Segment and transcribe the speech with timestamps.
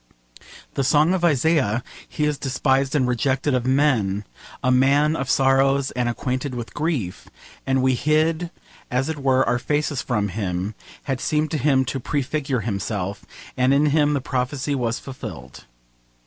[0.73, 4.25] The song of Isaiah, 'He is despised and rejected of men,
[4.63, 7.27] a man of sorrows and acquainted with grief:
[7.67, 8.49] and we hid
[8.89, 13.25] as it were our faces from him,' had seemed to him to prefigure himself,
[13.55, 15.65] and in him the prophecy was fulfilled.